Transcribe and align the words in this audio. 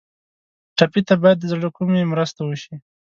ټپي 0.77 1.01
ته 1.07 1.13
باید 1.21 1.37
د 1.39 1.43
زړه 1.51 1.61
له 1.65 1.69
کومي 1.77 2.01
مرسته 2.13 2.39
وشي. 2.43 2.75